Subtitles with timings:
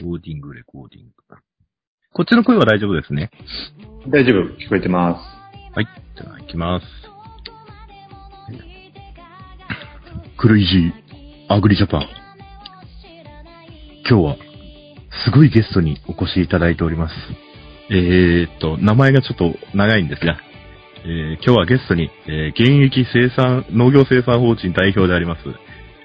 [0.00, 1.12] コーディング、レコーディング。
[2.14, 3.30] こっちの声は大丈夫ですね。
[4.08, 5.86] 大丈夫、聞こえてます、はい。
[6.16, 6.86] では、行きます。
[10.38, 12.08] クレイジー、アグリジャパン。
[14.08, 14.36] 今日は、
[15.26, 17.14] すごいゲストにお越しいただいております。
[17.90, 20.38] えーっと、名前がちょっと長いんですが、
[21.04, 25.40] えー今日はゲストに、えー現役生産、農業生産法人代表であります、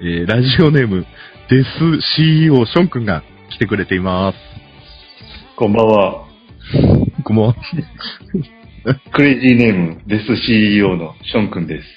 [0.02, 1.06] えーラジオネーム、
[1.50, 1.68] デス
[2.18, 4.38] CEO ション君が来てくれています。
[4.38, 4.42] す。
[5.56, 6.28] こんばんは。
[7.24, 7.56] こんばんは。
[9.14, 11.88] クレイジーネーム、デス CEO のション君です。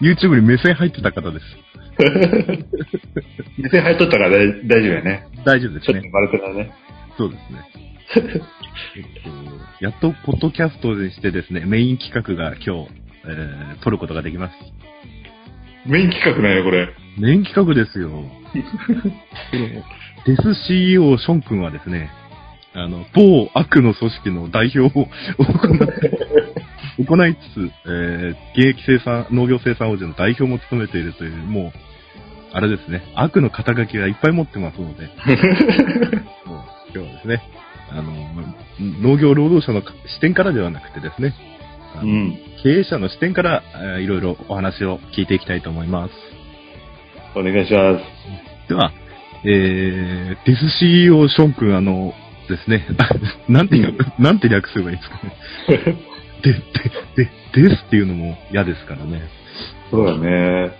[0.02, 1.44] YouTube に目線入ってた方です。
[3.58, 5.26] 目線入っとったから大大丈夫やね。
[5.44, 6.10] 大丈夫ですねちょっと。
[6.10, 6.72] 丸くなね。
[7.16, 7.58] そうですね。
[8.96, 9.02] えっ
[9.80, 12.90] と、やっとポッドキャストでしてですね、メイン企画が今日、
[13.24, 14.54] えー撮ることができます。
[15.86, 16.88] メイン企画なんや、これ。
[17.18, 18.10] メイン企画ですよ。
[20.26, 22.10] デス CEO ション君はですね、
[22.74, 25.06] あの、某悪の組織の代表を
[26.98, 31.72] 行いつつ、えー現役生産、農業生産法人の代表も務めているという、もう、
[32.52, 35.06] あれですね、悪の肩書きがいっぱい持ってますので、
[36.46, 36.62] もう
[36.94, 37.42] 今日はですね、
[37.90, 38.12] あの、
[39.00, 41.34] 農業労働者の視点からではなくてですね、
[42.02, 42.38] うん。
[42.62, 46.37] 経営者の視点から、えーいろいろお話を聞いていきたいと思います。
[47.34, 48.04] お願いします。
[48.68, 48.92] では、
[49.44, 52.12] えー、デス CEO ション君、あの、
[52.48, 52.86] ですね、
[53.48, 55.34] なんていう、なんて略すればいいですかね。
[56.42, 57.30] で、で、
[57.62, 59.22] で、ですっていうのも嫌ですからね。
[59.90, 60.30] そうだね。
[60.66, 60.72] ね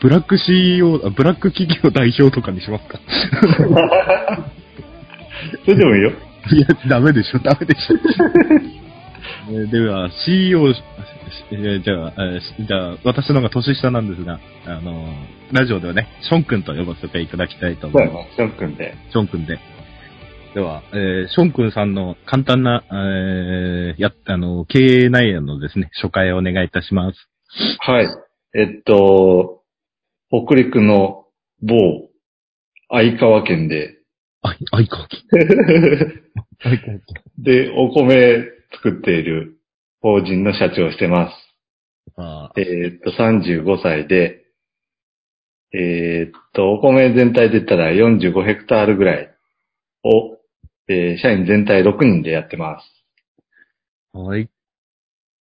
[0.00, 2.98] ブラック CEO、あブラック企業代表とかにしますか
[5.64, 6.12] それでもいいよ。
[6.50, 7.96] いや、ダメでしょ、ダメでしょ。
[9.48, 12.12] えーでは、CEO、じゃあ、
[12.66, 15.12] じゃあ、私の方が年下なんですが、あのー
[15.52, 18.36] ラジオではね、ション君と呼ばせていただきたいと思います。
[18.36, 18.94] ション君で。
[19.10, 19.58] ション君で。
[20.54, 27.28] では、えーション君さんの簡単な、えーやっ、あの、経営内容のですね、初回をお願いいたします。
[27.80, 28.06] はい。
[28.54, 29.62] えっと、
[30.30, 31.26] 北陸の
[31.62, 31.76] 某、
[32.90, 33.98] 相川県で、
[34.42, 35.22] あい、あいかき。
[36.64, 37.42] あいかき。
[37.42, 38.44] で、お米
[38.74, 39.56] 作っている
[40.00, 41.34] 法人の社長をしてます。
[42.16, 44.44] あえーっと、35歳で、
[45.74, 49.30] えーっと、お米全体で言ったら45ヘクタールぐらい
[50.04, 50.36] を、
[50.88, 52.84] えー社員全体6人でやってます。
[54.14, 54.50] ーはい。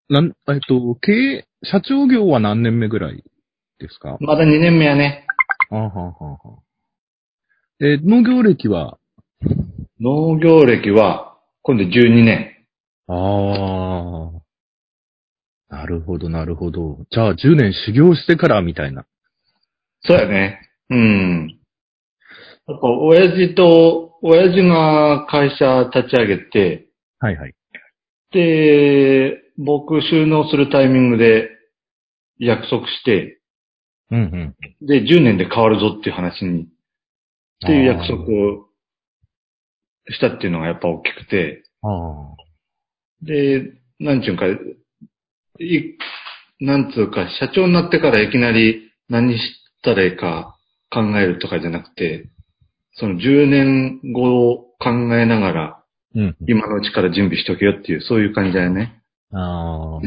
[0.09, 3.23] なん、えっと、経営、社長業は何年目ぐらい
[3.79, 4.17] ですか？
[4.21, 5.25] まだ2年目やね。
[5.71, 6.37] あははは。
[7.81, 8.97] えー農業歴は？
[9.99, 12.60] 農業歴は、今度12年。
[13.11, 14.31] あ
[15.69, 15.75] あ。
[15.75, 17.05] なるほど、なるほど。
[17.11, 19.05] じゃあ、10年修行してからみたいな。
[20.03, 20.69] そうやね。
[20.89, 21.59] うん。
[22.67, 26.87] やっぱ、親父と、親父が会社立ち上げて、
[27.19, 27.53] はいはい。
[28.31, 31.49] で、僕収納するタイミングで
[32.37, 33.39] 約束して、
[34.09, 34.85] うんうん。
[34.85, 36.67] で、10年で変わるぞっていう話に、っ
[37.65, 38.67] ていう約束を
[40.09, 42.40] したっていうのがやっぱ大きくて、ああ。
[43.21, 45.97] で、なんちゅうんか、い、
[46.59, 49.41] なんつうか、社長になってからいきなり何し
[49.83, 50.57] たらいいか
[50.89, 52.29] 考えるとかじゃなくて、
[52.93, 55.77] その10年後を考えながら、
[56.13, 56.35] うん。
[56.47, 59.01] 今のうちから準備しとけよっていう、そういう感じだよね。
[59.31, 60.01] ああ。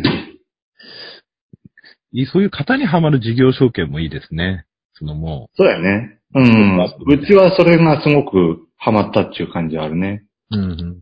[2.33, 4.67] そういう型にはまる事業承継もいいですね。
[4.93, 6.21] そのもそうやね。
[6.35, 6.79] うん。
[6.79, 10.25] うちはそれがすごくハマったっていう感じはあるね。
[10.51, 10.57] う。
[10.57, 11.01] うんうん。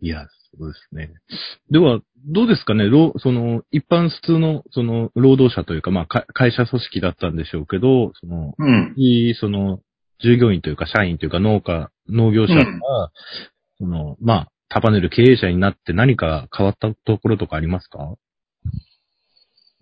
[0.00, 0.26] いや、
[0.58, 1.10] そうですね。
[1.70, 8.94] では、どうですかね、労その、一般普通の、その、労働者というか、まあ、か会社組織だったんでしょうけど、その、うん。
[8.96, 9.80] いい、その、
[10.20, 12.80] 従業員というか、社員というか、農家、農業者が、うん
[13.78, 18.14] その、まあ、束ねる経営者になって何か変わったところとかありますか？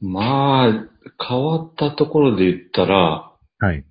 [0.00, 0.86] まあ、
[1.22, 3.84] 変わったところで言ったら、はい。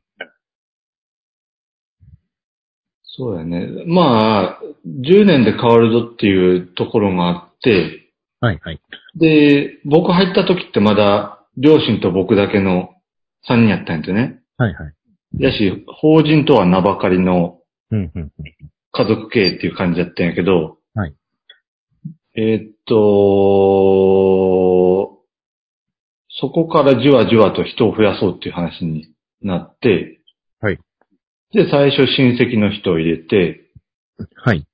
[3.19, 3.67] そうやね。
[3.85, 8.79] まあ、10年で変わるぞっていうところがあって、はい、はい。
[9.15, 12.91] で、僕入った時ってまだ、両親と僕だけの
[13.49, 14.39] 3人やったんですよね。
[14.55, 14.93] はい、はい。
[15.37, 17.59] やし、法人とは名ばかりの
[17.91, 18.31] うん、うん。
[18.91, 21.15] 家族経営っていう感じだったんやけど、はい。
[22.35, 22.95] えーっと、
[26.29, 29.11] そこからじわじわと人を増やそうっていう話に
[29.41, 30.18] なって、はい。
[31.53, 33.61] で、最初親戚の人を入れて、
[34.35, 34.65] はい。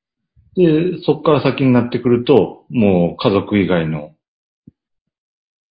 [0.55, 4.13] で、そこから先になってくると、もう家族以外の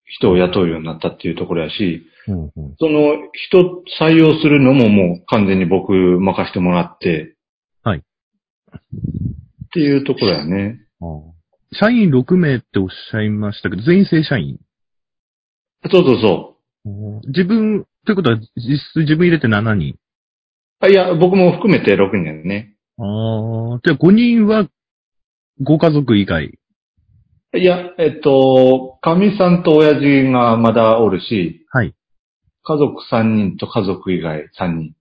[0.04, 2.50] 人を雇うようになったっていうところやし、うんうん。
[2.78, 7.36] その人採用するのももう完全に僕任せてもらって、
[7.82, 8.00] はいっ
[9.74, 10.80] ていうところやね。
[11.00, 11.34] ああ
[11.72, 14.58] 社員6名っておっしゃいましたけど、全員正社員？
[15.90, 16.56] そうそうそ
[17.26, 19.96] 自分、ということは実質自分入れて7人？
[20.80, 20.84] う。
[20.86, 22.74] あいや、僕も含めて6人やね。
[22.98, 23.02] あ
[23.76, 24.68] あ、じゃあ5人は
[25.62, 26.58] ご家族以外？
[27.56, 31.94] いや、えっと、神さんと親父がまだおるし、はい。
[32.64, 34.94] 家族3人と家族以外3人。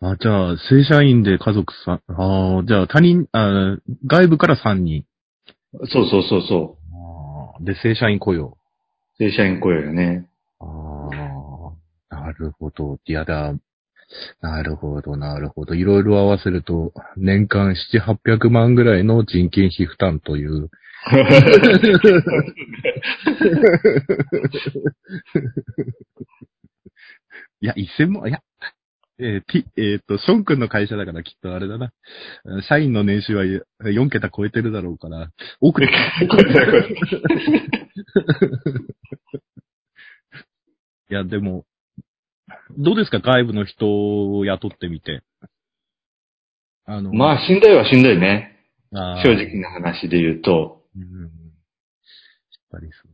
[0.00, 5.04] あ、じゃあ、正社員で家族さん、ああ、じゃあ他人、あ外部から3人。
[5.72, 6.78] そうそうそうそ
[7.58, 8.46] あーで、正社員雇用。
[8.48, 8.54] う。
[9.18, 10.28] 正社員雇用よね。
[10.60, 11.08] あ
[12.10, 12.98] あ、なるほど。
[13.06, 13.54] いやだ、
[14.40, 15.74] なるほど、なるほど。
[15.74, 20.70] いろいろ合わせると、年間7、800万ぐらいの人件費負担という。
[27.60, 28.40] いや、1000万、いや、
[29.18, 31.90] えー、T、えっ、と、ション君の会社だからきっとあれだな。
[32.68, 33.44] 社員の年収は
[33.80, 35.30] 4桁超えてるだろうから、
[35.60, 35.86] 奥で、
[41.08, 41.64] いや、でも、
[42.78, 43.20] どうですか？
[43.20, 43.86] 外部の人
[44.36, 45.22] を雇ってみて。
[46.84, 48.52] あの、まあ、しんどいはしんどいね。
[48.92, 50.82] 正直な話で言うと。
[50.96, 51.30] うん。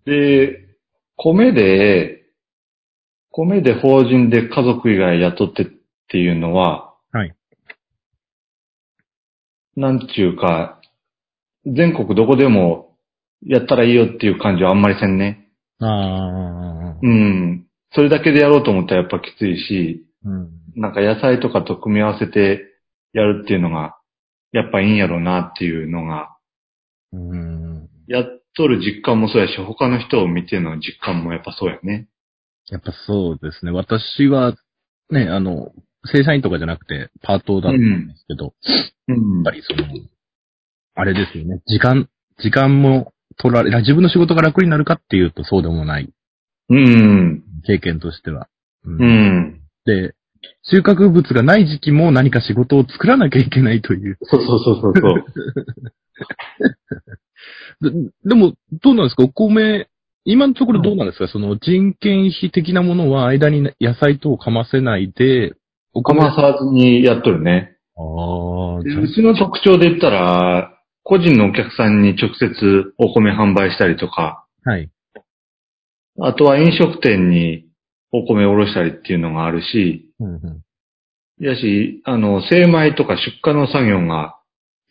[0.05, 0.59] で、
[1.17, 2.23] 米で、
[3.31, 5.67] 米で法人で家族以外雇ってっ
[6.09, 7.35] ていうのは、はい。
[9.77, 10.81] なんちゅうか、
[11.65, 12.97] 全国どこでも
[13.47, 15.49] やったらいいよっていう感じはあんまりせんね。
[15.81, 17.67] ああ、うん。
[17.95, 20.51] それだけでやろうと思ったらやっぱきついし、うん。
[20.75, 22.65] なんか野菜とかと組み合わせて
[23.13, 23.97] やるっていうのが、
[24.53, 26.37] やっぱいいんやろうなっていうのが、
[27.13, 27.89] うん。
[28.07, 28.25] やっ
[28.57, 32.09] とる実感もそうやし、他の人を見ての実感もやっぱそうやね。
[32.69, 33.73] やっぱそうですね。
[33.73, 34.55] 私は、
[35.11, 35.73] ね、あの、
[36.05, 38.55] 正社員とかじゃなくて、パートだったんですけど、
[39.09, 39.85] うんやっぱりその、
[40.95, 41.61] あれですよね。
[41.67, 42.09] 時間、
[42.39, 46.11] 時間も取られ、自分の仕事が楽になるかっていうとそうでもない
[46.69, 47.43] うん。
[47.63, 48.49] 経験としては。
[48.85, 49.61] うんうん。
[49.85, 50.15] で、
[50.65, 54.19] 収穫物がない時期も何か仕事を作らなきゃいけないという。
[54.23, 55.25] そうそうそうそうそう。
[57.91, 57.91] で
[58.25, 59.25] でも、どうなんですか？
[59.25, 59.89] お米、
[60.25, 65.55] 今のところどうなんですか、その人件費的なものは間に野菜等をかませないで、
[65.95, 67.77] おかまさずにやっとるね。
[67.97, 68.85] ああう
[69.15, 74.89] ちの特徴で言ったら、個人のお客さんに直接お米販売したりとか、はい。
[76.21, 77.65] あとは飲食店に
[78.13, 80.63] お米を卸したりっていうのがあるし、うんうん
[81.39, 84.37] やし、あの、精米とか出荷の作業が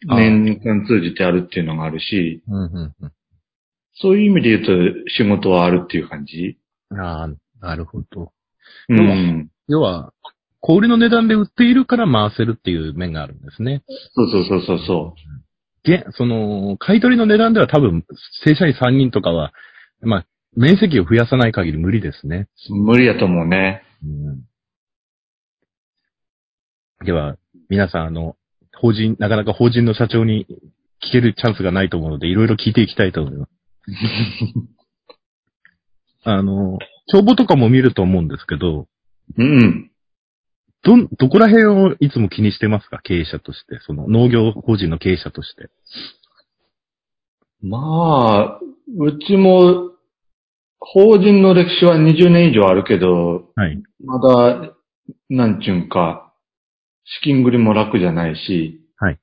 [0.05, 3.11] 年間通じてあるっていうのがあるし、うんうんうん
[3.95, 6.57] そういう意味で言うと仕事はあるっていう感じ
[6.97, 7.29] ああ、
[7.59, 8.31] なるほど。
[8.89, 9.49] う要はん。
[9.67, 10.13] 要は、
[10.59, 13.83] 小売りの値段で売っているから回せるっていう面があるんですね。
[14.15, 15.15] そうそうそうそうそ
[15.83, 18.05] げその、買い取りの値段では多分、
[18.43, 19.51] 正社員3人とかは、
[20.01, 20.25] まあ、
[20.55, 22.47] 面積を増やさない限り無理ですね。
[22.69, 22.75] う。
[22.75, 23.83] 無理やと思うね。
[24.03, 24.51] うん
[27.03, 27.37] では、
[27.69, 28.35] 皆さん、あの、
[28.79, 30.45] 法人、なかなか法人の社長に
[31.03, 33.51] 聞けるチャンスがないと思うので、いろいろ聞いていきたいと思います。
[36.23, 36.77] あの、
[37.07, 38.87] 帳簿とかも見ると思うんですけど、
[39.37, 39.91] うん。
[40.83, 42.99] どん、どこら辺をいつも気にしてますか？
[43.01, 43.79] 経営者として。
[43.81, 45.69] その農業法人の経営者として。
[47.61, 48.59] まあ、
[48.97, 49.90] うちも、
[50.81, 53.81] 法人の歴史は20年以上あるけど、はい。
[54.03, 54.73] まだ、
[55.29, 56.33] なんちゅうんか、
[57.05, 59.19] 資金繰りも楽じゃないし、はい。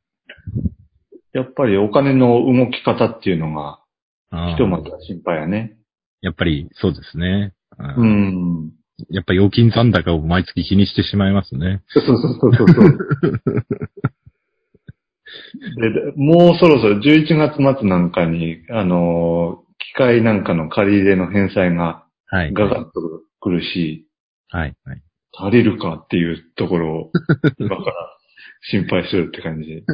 [1.32, 3.80] やっぱりお金の動き方っていうのが、
[4.30, 5.76] あーひとまずは心配やね。
[6.20, 7.54] やっぱりそうですね。
[7.78, 8.72] うん。
[9.10, 11.82] やっぱ預金残高を毎月気にしてしまいますね。
[11.88, 12.98] そうそうそうそうそう。
[15.80, 22.52] ででもうそろそろ11月末なんかに、あのー機械なんかの借り入れの返済がはい。
[22.52, 22.90] ガガッと
[23.40, 24.06] くるし、
[24.50, 24.76] はい。
[24.84, 25.02] はい。
[25.34, 27.12] 足りるかっていうところを、
[27.58, 27.94] 今から
[28.70, 29.84] 心配してるって感じ。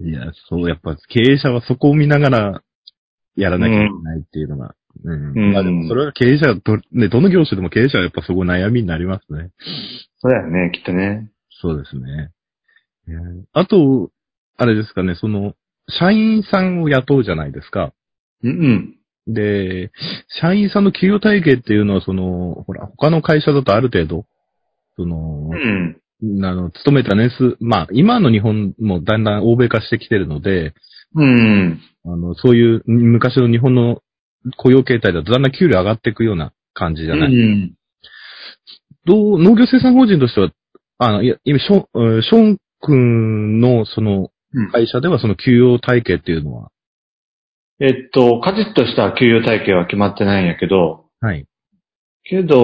[0.00, 2.62] いや、そう、やっぱ経営者はそこを見ながら
[3.36, 4.74] やらなきゃいけないっていうのが。
[5.04, 5.32] うん。
[5.36, 9.50] うんまあでもそれは経営者ど、ね、どの業種でも経営者はやっぱそこ悩みになりますね。
[10.18, 11.30] そうやね、きっとね。
[11.50, 12.32] そうですね。
[13.52, 14.10] あと、
[14.56, 15.54] あれですかね、その、
[15.88, 17.92] 社員さんを雇うじゃないですか。
[18.42, 19.90] うんで、
[20.40, 24.24] 社員さんの給与体系っていうのは、その、ほら、他の会社だとある程度、
[24.96, 25.96] そのうん。
[26.22, 26.44] う、ん。
[26.44, 30.74] あの、勤めた年数、まあ、今の日本もだんだん欧米化してきてるので、
[31.14, 31.80] うん。
[32.04, 34.00] あの、そういう昔の日本の
[34.56, 37.32] 雇用形態だとだんだん給料上がっていくような感じじゃない？
[37.34, 37.74] うん。
[39.04, 40.50] どう、農業生産法人としては、
[40.98, 46.70] あの、いや、今、ション、えーション君のそのうん会社ではその給与体系っていうのは、
[47.82, 51.46] えっと、カチッとした給与体系は決まってないんやけど、はい。
[52.24, 52.56] けど、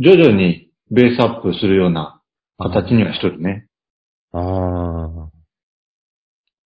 [0.00, 2.20] 徐々にベースアップするような
[2.58, 3.66] 形にはしとるね。
[4.32, 5.30] ああ。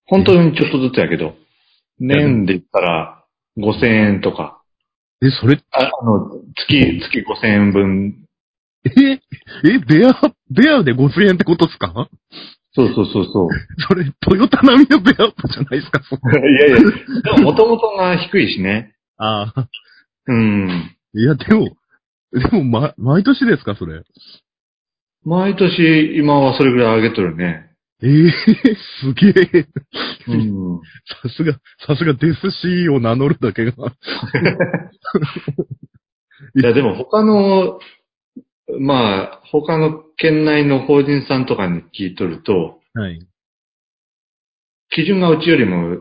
[0.07, 1.35] 本当にちょっとずつやけど、
[1.99, 3.25] 年で言ったら
[3.59, 4.63] 5000円とか、
[5.23, 8.25] え、それ、ああの、月、月5000円分。
[8.85, 8.91] え、
[9.69, 10.15] え、ベア、
[10.51, 12.09] ベアで5000円ってことですか？
[12.81, 13.49] そうそうそうそう。
[13.89, 16.31] それ、トヨタ並みのベアップじゃないですか、そこ。
[16.31, 16.83] いやいや、で
[17.43, 18.95] も元々が低いしね。
[19.19, 19.69] ああ。
[20.27, 20.97] うん。
[21.15, 21.69] いや、でも、
[22.33, 24.03] でも、ま、毎年ですか、それ。
[25.25, 27.67] 毎年今はそれぐらい上げとるね。
[28.03, 28.31] ええ
[29.03, 29.67] すげえ。
[30.29, 30.81] うん。
[31.23, 31.53] さすが、
[31.87, 33.73] さすがデス C を名乗るだけが。
[36.57, 37.79] いや、でも他の、
[38.79, 43.21] まあ、他の県内の法人さんとかに聞いとると、はい。
[44.91, 45.99] 基準がうちよりも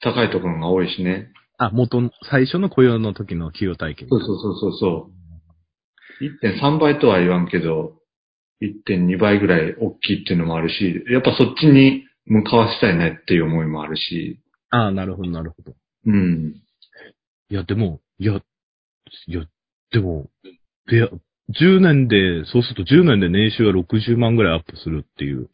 [0.00, 1.32] 高いところが多いしね。
[1.58, 4.06] あ、元の、最初の雇用の時の給与体系。
[4.08, 5.20] そうそうそうそうそう。
[6.46, 7.94] 1.3倍とは言わんけど、
[8.62, 15.74] 1.2倍ぐらい大きいっていうのもあるし、やっぱそっちに向かわしたいねっていう思いもあるし、ああ、なるほど、なるほど。
[16.06, 16.54] うん。
[17.48, 18.40] いや、でも、いや、
[19.26, 19.44] いや、
[19.90, 20.30] でも、
[20.86, 21.08] ベア、
[21.58, 25.48] 10年で、そうすると10年で年収が60万ぐらいアップするっていう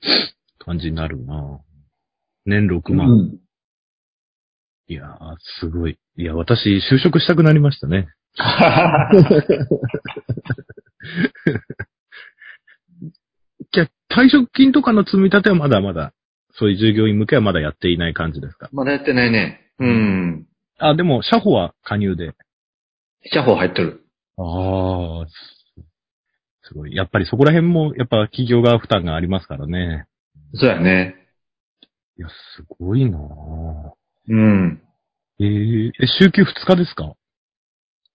[0.59, 1.61] 感じになるな
[2.45, 3.11] 年6万。
[3.11, 3.39] うん
[4.89, 5.99] いやー、すごい。
[6.17, 8.07] いや、私、就職したくなりましたね。
[13.73, 16.13] じゃあ、退職金とかの積み立てはまだまだ、
[16.53, 18.69] そういう従業員向けはまだやっていない感じですか？
[18.73, 19.73] まだやってないね。
[19.81, 20.47] うん。
[20.79, 22.35] あ、でも、社保は加入で。
[23.33, 24.05] 社保入ってる。
[24.39, 25.27] ああ、
[26.67, 26.95] すすごい。
[26.95, 30.07] やっぱりそこら辺も、やっぱ企業側負担がありますからね。
[30.55, 31.15] そうやね。
[32.19, 33.23] いや、すごいなぁ
[34.29, 34.83] うん。
[35.39, 37.15] えー、え、週休2日ですか？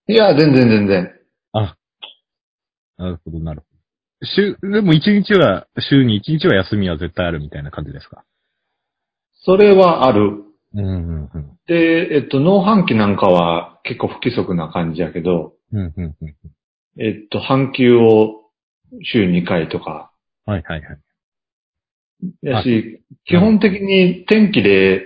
[0.08, 1.12] いや、全然全然。
[2.98, 3.66] なるほど、なるほ
[4.22, 4.28] ど。
[4.28, 8.24] 週、でも1日は、週に1日は休みは絶対あるみたいな感じですか？
[9.44, 10.44] それはある。
[10.74, 11.58] うんうんうん。
[11.68, 16.36] で、えっと、農繁期なんかは結構不規則な感じやけど、うんうんうん。
[17.00, 18.41] えっと、半休を
[19.04, 20.12] 週2回とか、
[20.46, 21.00] はいはいはい。
[22.42, 25.06] やし、基本的に天気で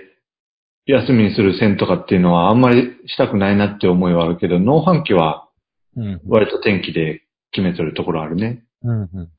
[0.86, 5.48] 休みにする線とかっていうのはあんまりしたくないなって思いはあるけど、農繁期は
[5.96, 8.62] うん割と天気で決めとるところあるね。
[8.82, 9.30] うんうん。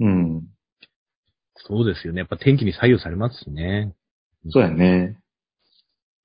[0.00, 0.42] うん。
[1.56, 2.20] そうですよね。
[2.20, 3.94] やっぱ天気に左右されますしね。
[4.50, 5.18] そうやね。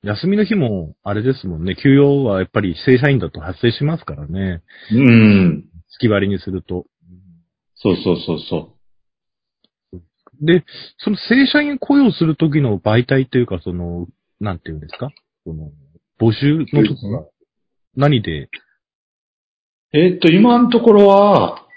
[0.03, 1.75] 休みの日も、あれですもんね。
[1.75, 4.61] 休養はやっぱり正社員だと発生しますからね。
[4.93, 5.65] うん。
[5.89, 6.85] 月割りにすると。
[7.85, 8.75] そうそうそうそ
[10.41, 10.65] で、
[10.97, 14.07] その正社員雇用するときの媒体というか、その、
[14.39, 15.11] なんていうんですか？
[15.45, 15.71] その、
[16.19, 17.27] 募集の時は、
[17.95, 18.49] 何で、う。
[19.93, 21.67] えっと、今のところは、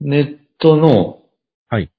[0.00, 1.22] ネットの、
[1.68, 1.90] はい。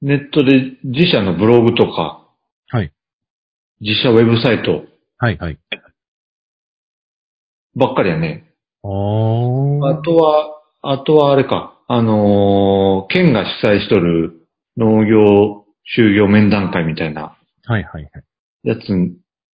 [0.00, 2.26] ネットで自社のブログとか、
[2.68, 2.92] はい。
[3.80, 4.84] 自社ウェブサイト
[5.18, 5.58] はいはい。
[7.76, 8.53] ばっかりやね。
[8.84, 15.64] あとは、あとはあれか、あのー県が主催しとる農業
[15.98, 18.10] 就業面談会みたいなはいはいはい。
[18.62, 18.82] やつっ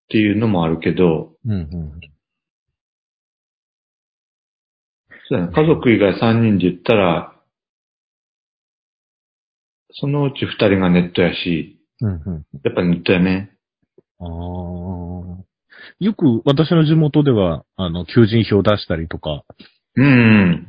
[0.08, 2.00] ていうのもあるけど、うんうん。
[5.28, 7.34] そうやね家族以外3人で言ったら、
[9.92, 12.46] そのうち2人がネットやし、うんうん。
[12.64, 13.52] やっぱネットやね。
[14.18, 15.49] あー。
[15.98, 19.44] よく私の地元では、あの、求人票出したりとか、
[19.96, 20.66] うん。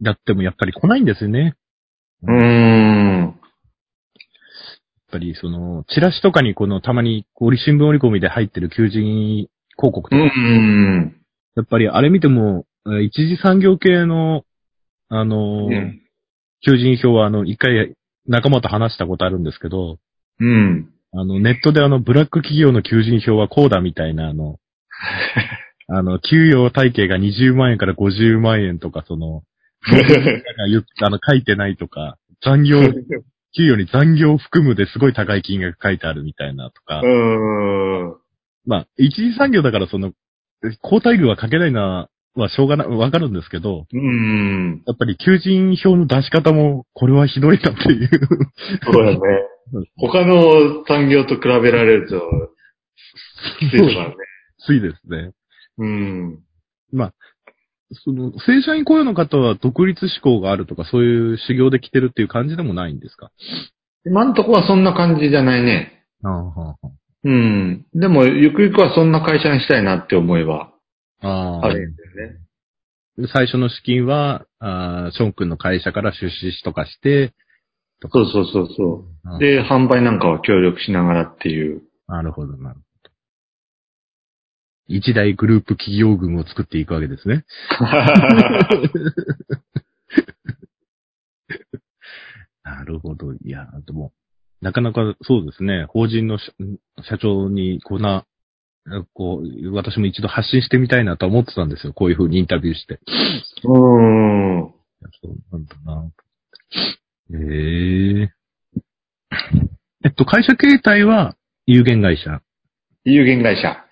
[0.00, 1.56] やってもやっぱり来ないんですよね。
[2.22, 3.18] うーん。
[3.20, 3.34] やっ
[5.10, 11.16] ぱりその、チラシとかにこのたまに折り新聞折り込みで入ってる求人広告とうか、ん。
[11.56, 14.44] やっぱりあれ見ても、えー一次産業系の、
[15.08, 16.02] あのーうん。
[16.60, 17.94] 求人票はあの、一回
[18.26, 19.98] 仲間と話したことあるんですけど、
[20.40, 20.92] うん。
[21.12, 24.58] あの、ネットであの、ブラック企業の求人票はこうだみたいな、あの、
[25.88, 29.42] あの、給与体系が20万円から50万円とか、その、
[31.00, 32.80] あの、書いてないとか、残業、
[33.56, 38.14] 給与に残業を含むですごい高い金額書いてあるみたいなとか、うん。
[38.66, 40.12] まあ、一次産業だからその、
[40.82, 44.82] 交代具は書けないのはしょうがない、わかるんですけど、うん。
[44.86, 48.10] やっぱり求人票の出し方も、これはひどいなっていう。
[48.92, 49.18] そうやね。
[49.96, 52.20] 他の産業と比べられると、
[53.60, 54.14] きついとかね。
[54.58, 55.32] きついですね。
[55.78, 56.38] うん。
[58.04, 63.30] その、正社員雇用の方は独立志向があるとか、そういう修行で来てるっていう感じでもないんですか？
[64.04, 66.04] 今んとこはそんな感じじゃないね。
[66.22, 66.76] ああ、は
[67.24, 67.86] うん。
[67.94, 70.72] でも、ゆくゆくはそんな会社にしたいなって思えば
[71.22, 71.28] あ。
[71.28, 73.28] ああるんだよね。
[73.32, 77.32] 最初の資金は、あーショーン君の会社から出資とかして、
[78.00, 79.28] とかそうそうそうそう。
[79.28, 81.82] あで、販売なんかは協力しながらっていう。
[82.06, 83.10] なるほど、なるほど。
[84.86, 87.44] 一大グループ企業群を作っていくわけですね。
[92.62, 93.32] なるほど。
[93.34, 94.12] いや、でも、
[94.60, 96.52] なかなかそうですね、法人の社
[97.02, 98.26] 社長にこんな、
[99.12, 101.92] こう、私も一度発信してみたいなと思ってたんですよ。
[101.92, 103.00] こういうふうにインタビューして。
[103.64, 103.76] うー
[104.64, 104.72] ん。
[105.22, 106.10] そうなんだな。
[107.30, 107.36] え
[108.22, 108.30] え
[110.04, 112.40] えっと、会社形態は有限会社。
[113.04, 113.84] 有限会社。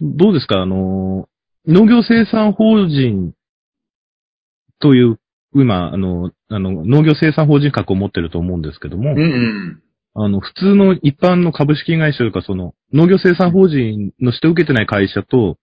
[0.00, 0.62] どうですか？
[0.62, 1.28] あの、
[1.66, 3.32] 農業生産法人
[4.80, 5.18] という、
[5.54, 9.82] 今、あの、あの、農業生産法人格を持ってると思うんですけども、うんうん。
[10.14, 15.58] あの、普通の一般の株式会社というか、その、農業生産法人のして受けてない会社と、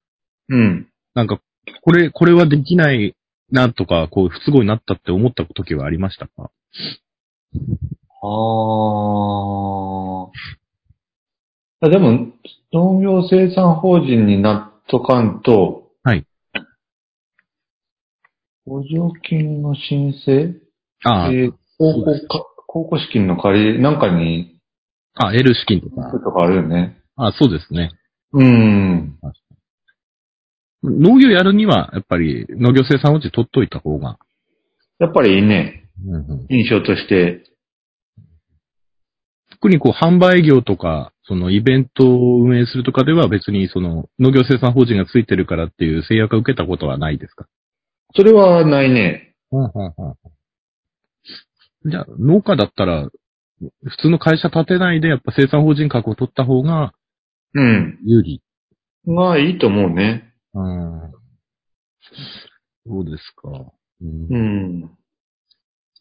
[0.50, 0.88] うん。
[1.14, 1.40] なんか、
[1.82, 3.16] これ、これはできない
[3.52, 6.52] なとか、こう、不都合になったって思った時はありましたか？
[8.24, 8.28] あ
[11.84, 11.90] あ。
[11.90, 12.28] でも、
[12.74, 16.26] 農業生産法人になっとかんと、はい。
[18.66, 20.56] 補助金の申請？
[21.04, 24.60] ああ、えー高校か、高校資金の借り、なんかに、
[25.16, 26.12] あ、L 資金とか。
[26.12, 27.02] とかあるよね。
[27.16, 27.92] あ、そうですね。
[28.34, 29.18] うん。
[30.84, 34.18] 農業やるには、やっぱり農業生産法人取っといた方が。
[35.00, 35.86] やっぱりいいね。
[36.06, 37.44] うんうん印象として。
[39.52, 47.46] 特にこう販売業とか、そのイベントを運営するとかでは別にその農業生産法人がついてるからっていう制約を受けたことはないですか？
[48.16, 49.36] それはないね。
[51.86, 53.10] じゃあ農家だったら、
[53.86, 56.94] 普通の会社立てないでやっぱ生産法人格を取った方が
[57.54, 58.00] うん。
[58.04, 58.42] 有利。
[59.06, 60.31] まあいいと思うね。
[60.54, 61.12] うん。
[62.86, 63.50] そうですか。
[64.02, 64.38] うんう
[64.86, 64.92] ん。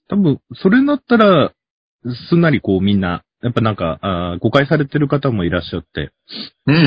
[0.09, 1.53] 多分、それになったら、
[2.29, 6.13] すんなりこうみんな、やっぱなんか、あー誤解されてる方もいらっしゃって、
[6.67, 6.79] うんう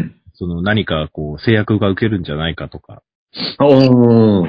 [0.00, 0.14] ん。
[0.34, 3.02] その何かこう制約が受けるんじゃないかとか。
[3.60, 4.46] おー。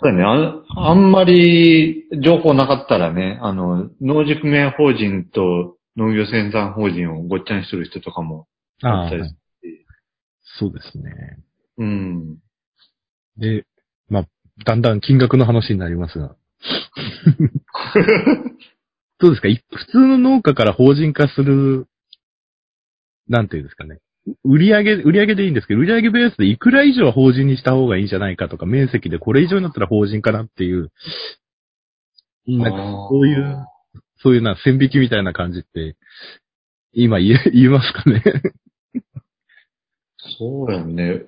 [0.00, 0.90] そうだねあ。
[0.90, 8.46] あんまり情報なかったらね、あの、農事組合法人と農業生産法人をごっちゃにする人とかも
[8.82, 9.37] あったりはい
[10.58, 11.38] そうですね。
[11.78, 12.36] うん。
[13.36, 13.64] で、
[14.08, 14.26] まあ、
[14.64, 16.34] だんだん金額の話になりますが。
[19.20, 19.48] どうですか？
[19.48, 21.86] い普通の農家から法人化する、
[23.28, 24.00] なんていうんですかね。
[24.44, 30.90] 売り上げ、売り上げでいいんですけど、売り上げベースでいくら以上は法人にした方がいいんじゃないかとか、面積でこれ以上になったら法人かなっていう、
[32.46, 32.78] なんか
[33.10, 33.56] そういう、
[34.18, 35.96] そういうな、線引きみたいな感じって、
[36.92, 38.22] 今言え、言えますかね？
[40.38, 41.22] そうやんね。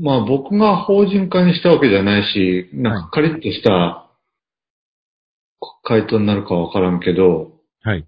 [0.00, 4.10] まあ僕が法人化にしたわけじゃないし、なんかカリッとした
[5.82, 8.06] 回答になるかわからんけど、はい。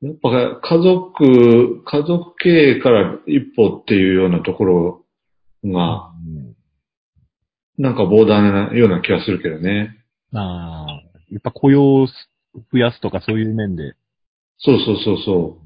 [0.00, 5.04] やっぱ家族、家族経営から一歩っていうようなところ
[5.64, 6.10] が、
[7.78, 9.96] なんか膨大なような気がするけどね。
[10.32, 13.94] ああ、やっぱ雇用を増やすとかそういう面で。
[14.58, 15.58] そうそうそうそ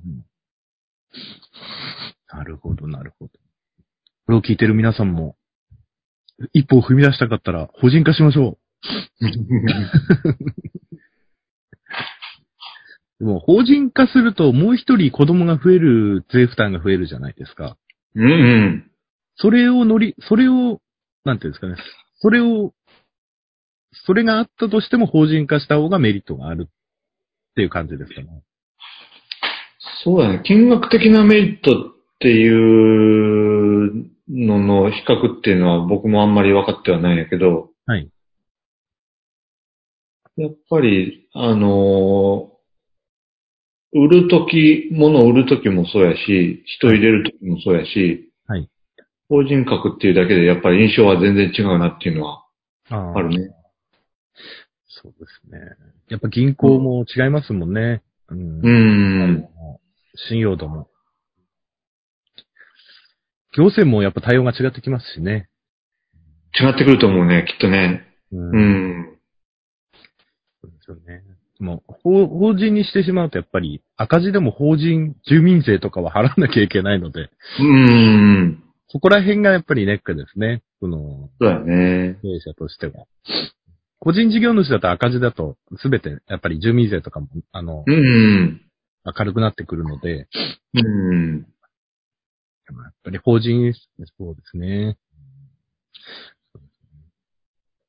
[2.28, 3.32] なるほど、なるほど。
[4.26, 5.36] これを聞いてる皆さんも、
[6.52, 8.58] 一歩を踏み出したかったら、法人化しましょ
[9.20, 9.26] う。
[9.26, 9.28] う。
[13.20, 17.76] でも、法人化すると、もう一人子供が増える、税負担が増えるじゃないですか。
[18.14, 18.90] うんうん。
[19.36, 20.80] それを乗り、それを、
[21.24, 21.76] なんていうんですかね。
[22.20, 22.74] それを、
[23.92, 26.72] それがあったとしても法人化した方がメリットがあるっ
[27.54, 28.28] ていう感じですかね。
[30.04, 30.42] そうだね。
[30.44, 38.10] 金額的なメリットっていうのの比較っていうのは僕もあんまり分かってはないんやけど、はい。
[40.36, 42.58] やっぱり、あのー
[43.90, 48.68] 売るとき、物を売るときもそうやし、人入れるときもそうやし、はい。
[49.30, 52.44] 法人格っていうだけでやっぱり印象は全然違うなっていうのは
[52.90, 53.50] ああるね。
[54.88, 55.58] そうですね。
[56.08, 58.02] やっぱ銀行も違いますもんね。
[58.28, 58.60] うん。
[58.60, 58.68] うー
[59.38, 59.48] ん。
[60.28, 60.88] 信用度も。
[63.58, 65.48] 行政もやっぱ対応が違ってきますしね。
[66.60, 68.06] 違ってくると思うね、きっとね。
[68.30, 69.18] うんうん。
[70.62, 71.24] そうですよね。
[71.58, 78.62] もう、法法人にしてしまうとやっぱり赤字でも法人、住民税とかは払わなきゃいけないので、うーん。
[78.90, 80.62] そこら辺がやっぱりネックですね。
[80.80, 82.16] その、そうだね。
[82.22, 83.06] 経営者としては。
[83.98, 88.62] 個人事業主だと赤字だと、すべてやっぱり住民税とかも、あの、うん。
[89.14, 90.28] 軽くなってくるので、
[90.74, 91.46] うん。
[92.72, 93.72] やっぱり法人、
[94.18, 94.96] そうですね。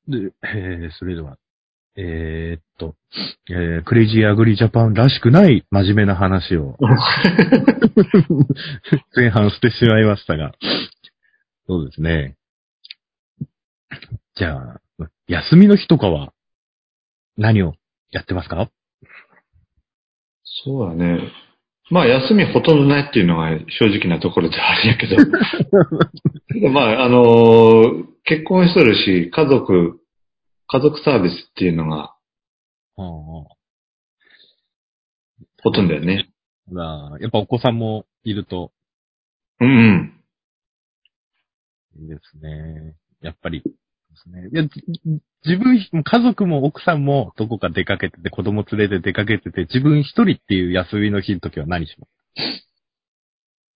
[0.07, 1.37] で、えー、それでは、
[1.95, 2.95] えーっと、
[3.49, 6.77] えー、クレイジーアグリジャパンらしくない真面目な話を。
[9.15, 10.53] 前半してしまいましたが、
[11.67, 12.37] そうですね。
[14.35, 14.81] じゃあ、
[15.27, 16.33] 休みの日とかは
[17.37, 17.73] 何を
[18.11, 18.69] やってますか？
[20.63, 21.31] そうだね。
[21.89, 23.49] まあ、休みほとんどないっていうのが
[23.80, 25.15] 正直なところではあるんやけど。
[26.71, 29.99] まあ、あのー結婚しとるし、家族、
[30.67, 32.13] 家族サービスっていうのが
[32.95, 33.47] ほ
[35.71, 36.30] とんどだよね。
[36.71, 38.71] まあやっぱお子さんもいると
[39.60, 40.13] うんうん。
[42.02, 42.95] いいですね。
[43.21, 43.62] やっぱり、
[44.25, 44.49] ですね。
[44.51, 44.84] いや、じ
[45.45, 52.67] 自分、家族も奥さんもどこか出かけてて、子供連れて出かけてて、自分一人っていう休みの日の時は何します？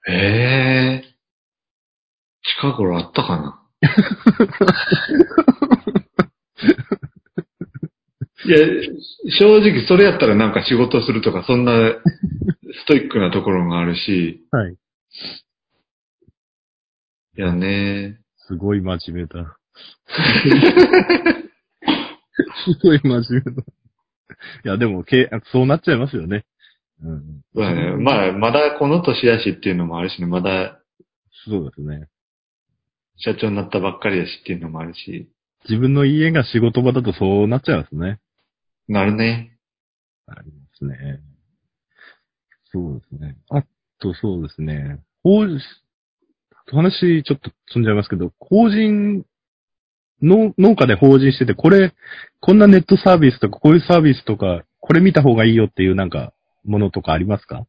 [0.10, 1.13] ええ
[2.62, 3.60] 近頃あったかな？
[8.45, 8.58] いや、
[9.39, 14.73] 正直それやったらなんか仕事するとか、そんなストイックなところがあるし、はい。
[17.38, 18.19] いやね。
[18.47, 19.58] すごい真面目だ。
[22.65, 23.63] すごい真面目だ。
[24.65, 26.45] いや、でも、けそうなっちゃいますよね。
[27.01, 27.41] うん。
[27.53, 27.91] そうだね。
[27.97, 30.79] まあ、まだこの年やしっていうのもあるしね、まだ
[31.45, 32.07] そうですね。
[33.17, 35.29] 社長になったばっかりやしっていうのもあるし、
[35.67, 38.19] 自分の家が仕事場だとそうなっちゃいますね。
[38.88, 39.57] なるね。
[40.27, 41.19] ありますね。
[42.71, 43.38] そうですね。
[43.49, 43.63] あ
[43.99, 44.99] と、そうですね。
[45.23, 45.45] 法
[46.71, 49.25] 話、ちょっと積んじゃいますけど、法人、
[50.23, 51.93] 農農家で法人してて、これ、
[52.39, 56.33] こんなネットサービスとか、こういうサービスとか、これ見た方がいいよっていうなんか、
[56.65, 57.65] ものとかありますか？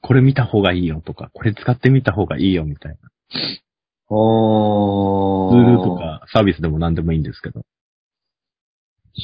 [0.00, 3.10] これ見た方がいいよとか、これ使ってみた方がいいよみたいな。
[4.08, 5.96] おツールと。
[5.96, 7.62] かサービスでも何でもいいんですけど。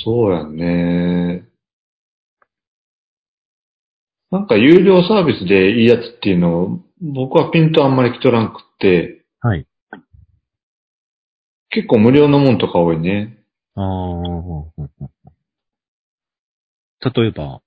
[0.05, 1.45] そうやね。
[4.31, 9.67] なんか有料サービスでいいやつっていうのを、僕はピントあんまり来とらんくって、はい。
[11.71, 13.39] 結構無料のもんとか多いね。
[13.75, 13.87] ああ、
[17.11, 17.63] 例えば、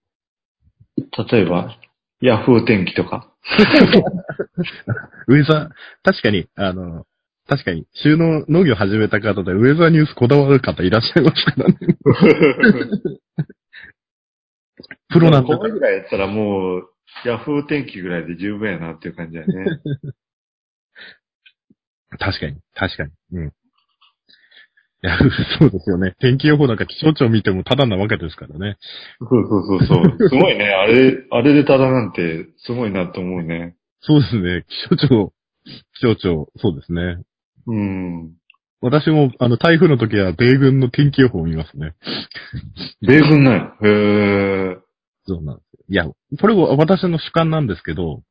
[1.32, 1.78] 例えば、
[2.22, 3.32] ヤフー天気とか。
[5.28, 5.70] ウェザー、
[6.04, 7.06] 確かに、あの、
[7.48, 11.78] 確かに、収納農業始めた方で、ウェザーニュースこだわる方いらっしゃいますからね。
[15.10, 16.90] プロなんだこれぐらいやったらもう、
[17.26, 19.80] ヤフー天気ぐらいで十分やなっていう感じだよね。
[22.20, 23.12] 確かに、確かに。
[23.34, 23.54] うん。
[25.02, 25.18] いや、
[25.60, 26.16] そうですよね。
[26.20, 28.78] 天気予報なんか気象庁見てもただなわけですからね。
[29.20, 30.18] そうそうそうそう。
[30.30, 30.66] すごいね。
[30.66, 33.76] あれ、あれでただなんて、すごいなと思うね。
[34.02, 34.66] そうですね。
[34.68, 35.34] 気象庁、
[35.66, 37.18] 気象庁、そうですね。
[37.68, 38.32] うん。
[38.82, 41.94] 私も、あの、台風の時は米軍の天気予報を見ますね。
[43.02, 43.74] 米軍なんや。
[43.84, 44.78] へえ。
[45.26, 45.86] そうなんですよ。
[45.88, 46.06] いや、
[46.40, 48.24] これは私の主観なんですけど、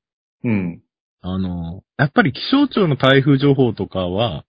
[0.44, 0.82] うん。
[1.20, 4.44] あの、やっぱり気象庁の台風情報とかは、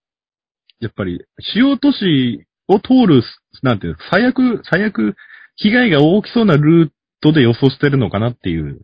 [0.80, 3.24] やっぱり主要都市を通る、
[3.63, 5.15] なんていうの、最悪、最悪、
[5.58, 6.89] 被害が大きそうなルー
[7.22, 8.82] トで予想してるのかなっていう、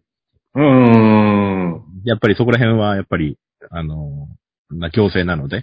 [0.55, 1.83] うーん。
[2.03, 3.37] やっぱりそこら辺は、やっぱり、
[3.71, 4.27] あの、
[4.71, 5.61] な行政なので、っ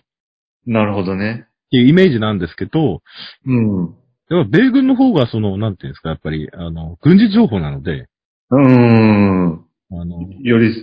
[0.67, 1.47] なるほどね。
[1.71, 3.03] ていうイメージなんですけど、
[3.47, 3.95] うん。
[4.31, 8.09] やっぱ米軍の方がその、なんていうんですか、やっぱり、あの、軍事情報なので、
[8.51, 9.65] うーん。
[9.91, 10.75] あの、より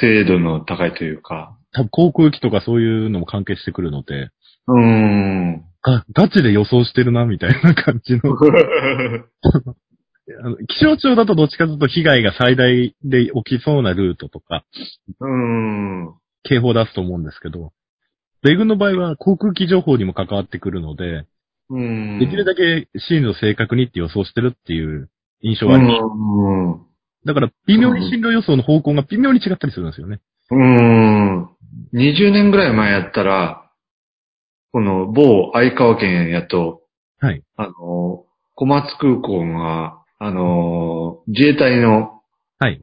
[0.00, 1.56] 精度の高いというか。
[1.72, 4.30] 多分航空機とかそういうのも関係してくるので、
[4.68, 5.64] うーん。
[5.82, 8.20] が、ガチで予想してるな、みたいな感じの。
[10.44, 14.64] あの気象庁だとどっちかというと被害が最大で起きそうなルートとか、
[15.20, 15.28] うー
[16.10, 16.14] ん。
[16.42, 17.72] 警報を出すと思うんですけど、
[18.42, 21.26] 米軍の場合は航空機情報にも関わってくるので、
[21.70, 22.18] うん。
[22.18, 25.10] できるだけ進路正確にって予想してるっていう
[25.42, 26.02] 印象があります。
[26.02, 26.86] うん。
[27.24, 30.20] だから、微妙に進路予想の方向が微妙に違ったりするんですよね。
[30.50, 31.44] うん。
[31.92, 33.65] 20年ぐらい前やったら、
[34.76, 36.82] この某相川県やと、
[37.18, 37.42] はい。
[37.56, 42.20] あの、小松空港が、あの、自衛隊の
[42.58, 42.82] はい。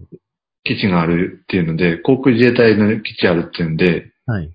[0.64, 4.52] 基地があるっていうので、航空自衛隊の基地あるっていうんで、はい。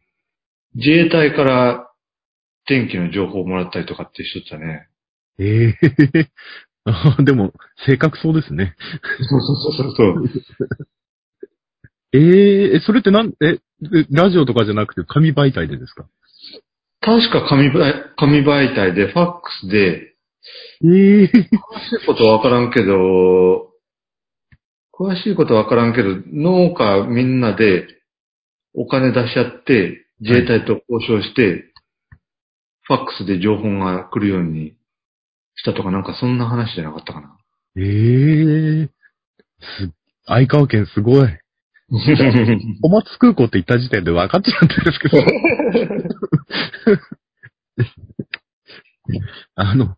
[0.74, 1.88] 自衛隊から
[2.66, 4.88] 天気の情報をもらったりとかってしとったね。
[5.38, 7.53] ええ でも、
[7.87, 8.74] 正確そうですね。
[9.31, 10.24] そうそうそうそう。
[12.18, 13.59] ええそれってなん、え、
[14.11, 16.09] ラジオとかじゃなくて紙媒体でですか？
[17.09, 20.14] 確か紙媒紙媒体で、ファックスで、
[20.85, 23.71] ええ詳しいことはわからんけど、
[24.92, 27.87] 詳しいことはわからんけど、農家みんなで
[28.75, 31.73] お金出し合って、自衛隊と交渉して、
[32.83, 34.77] ファックスで情報が来るように
[35.57, 37.38] したとか、なんかそんな話じゃなかったかな。
[37.79, 38.90] ええ
[39.79, 39.90] す、
[40.27, 41.29] 相川県すごい。
[41.90, 45.18] 小松空港って言った時点で分かっちゃうんですけど。
[49.55, 49.96] あの、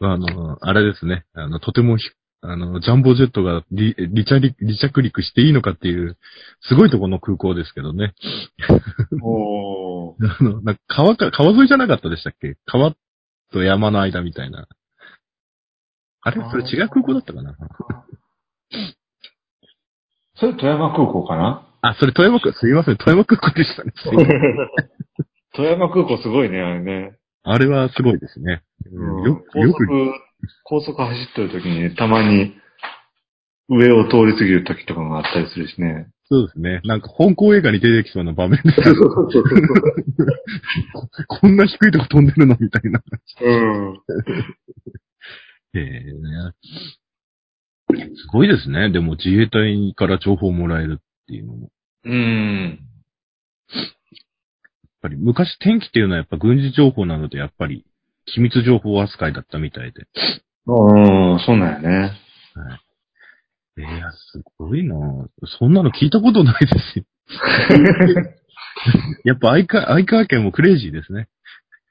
[0.00, 1.24] あの、あれですね。
[1.32, 2.10] あの、とてもひ、
[2.42, 6.18] あの、ジャンボジェットが離離着陸離着陸していいのかっていう、
[6.60, 8.14] すごいところの空港ですけどね。
[9.22, 12.56] おーあの、なんか川か、川沿いじゃなかったでしたっけ？
[12.66, 12.94] 川
[13.52, 14.68] と山の間みたいな。
[16.22, 16.42] あれ？
[16.50, 17.56] それ違う空港だったかな？
[20.40, 21.66] それ富山空港かな？
[21.82, 23.92] あ、それ富山空、すいません、富山空港でしたね。
[23.96, 24.40] すいません
[25.54, 27.16] 富山空港すごいね、あれね。
[27.42, 28.62] あれはすごいですね。
[28.92, 30.12] うんよ高よく、速、
[30.64, 32.54] 高速走ってる時にね、たまに
[33.68, 36.08] 上を通り過ぎる時とかがあったりするしね。
[36.32, 36.80] そうですね。
[36.84, 38.70] なんか香港映画に出てきそうな場面で
[41.26, 42.56] こんな低いとこ飛んでるの？
[42.60, 43.02] みたいな。
[43.42, 43.94] うん。
[45.74, 46.04] へ え
[47.92, 48.90] すごいですね。
[48.90, 51.70] でも自衛隊から情報をもらえるっていうのも。
[52.04, 52.78] うん。
[53.72, 53.88] やっ
[55.02, 57.84] ぱり昔天気っていうのはやっぱ軍事情報なのでやっぱり
[58.26, 60.06] 機密情報扱いだったみたいで。
[60.66, 62.12] うん、そうなんやね。
[63.78, 64.94] いや、すごいな
[65.58, 67.04] そんなの聞いたことないですよ。
[69.24, 71.28] やっぱ相川、相川県もクレイジーですね。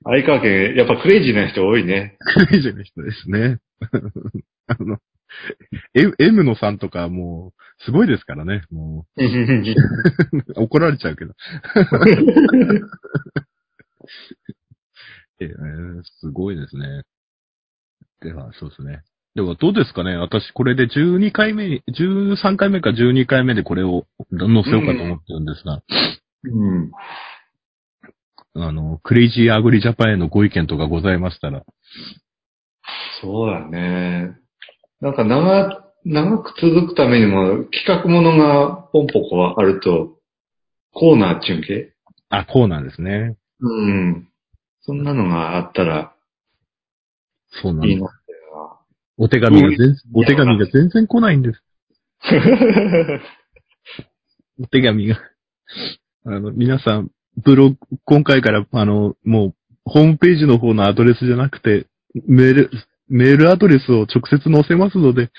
[0.03, 2.17] 相川県、やっぱクレイジーな人多いね。
[2.19, 3.59] クレイジーな人ですね。
[4.67, 4.97] あの、
[5.93, 8.63] M, M のさんとかもう、すごいですからね。
[8.71, 9.21] もう、
[10.63, 11.33] 怒られちゃうけど。
[15.41, 17.03] えーすごいですね。
[18.21, 19.03] では、そうですね。
[19.35, 25.81] では、どうですかね私、これで12回目に、13回目か12回目でこれを載せようかと思ってるんですが、
[26.43, 26.91] うん。
[28.55, 31.63] あの、クレイジーアグリジャパンへのご意見とかございましたら、
[33.21, 34.35] そうだね。
[35.01, 40.17] なんか長、長く続くためにも企画ものがポンポコあると、
[40.93, 41.93] コーナー中継？
[42.29, 43.37] あ、こうなんですね。
[43.61, 44.29] うん。
[44.81, 46.13] そんなのがあったら
[47.61, 47.99] そうなんです。
[47.99, 48.03] い
[49.17, 51.61] お手紙が全、お手紙が全然来ないんです。
[54.61, 55.19] お手紙が。
[56.25, 61.87] あの、皆さん、ブログ、今回から、あの、もう、ホームページの方のアドレスじゃなくて、
[62.27, 62.71] メール、
[63.09, 65.29] メールアドレスを直接載せますので、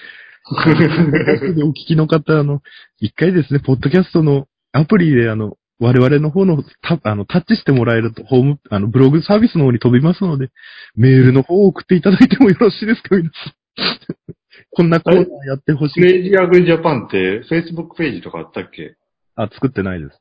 [1.55, 2.61] でお聞きの方、あの、
[2.99, 10.51] 一回ですね、ポッドキャストのアプリで、あの、我々の方のタあのタッチしてもらえると、ホーム、あの、ブログサービスの方に飛びますので、
[10.95, 13.55] メールの方を送っていただいてもよろしいですか、皆さん。
[14.73, 16.03] こんなコーナーやってほしクい。
[16.13, 18.97] レイジーアグリジャパンって Facebook ページとかあったっけ？
[19.37, 20.19] あ、作ってないです。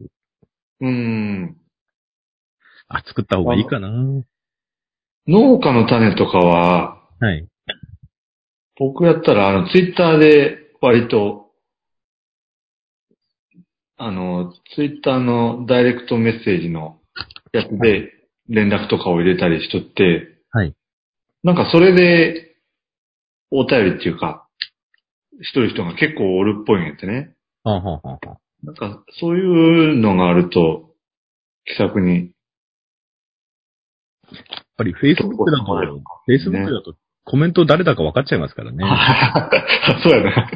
[0.82, 1.58] うん。
[2.88, 3.90] あ、作った方がいいかな。
[5.28, 7.48] 農家の種とかは、はい。
[8.78, 11.48] 僕やったら、あの、ツイッターで割と、
[13.98, 17.02] あの、ツイッターのダイレクトメッセージの
[17.52, 18.14] やつで
[18.48, 20.74] 連絡とかを入れたりしとって、はい。
[21.44, 22.56] なんかそれで、
[23.52, 24.48] お便りっていうか、
[25.42, 27.36] しとる人が結構おるっぽいんやってね。
[27.64, 30.94] はあ、はあはあはあ、なんか、そういうのがあると、
[31.66, 32.32] 気さくに。
[34.32, 36.96] やっぱり Facebook だと、Facebook だと
[37.30, 38.84] コメント誰だか分かっちゃいますからね。
[38.84, 38.92] や
[39.98, 40.50] っそうやな。